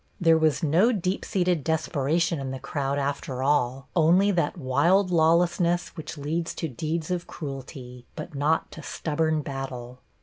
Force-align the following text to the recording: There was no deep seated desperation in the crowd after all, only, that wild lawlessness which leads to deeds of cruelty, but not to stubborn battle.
There 0.19 0.39
was 0.39 0.63
no 0.63 0.91
deep 0.91 1.23
seated 1.23 1.63
desperation 1.63 2.39
in 2.39 2.49
the 2.49 2.57
crowd 2.57 2.97
after 2.97 3.43
all, 3.43 3.87
only, 3.95 4.31
that 4.31 4.57
wild 4.57 5.11
lawlessness 5.11 5.89
which 5.89 6.17
leads 6.17 6.55
to 6.55 6.67
deeds 6.67 7.11
of 7.11 7.27
cruelty, 7.27 8.07
but 8.15 8.33
not 8.33 8.71
to 8.71 8.81
stubborn 8.81 9.43
battle. 9.43 9.99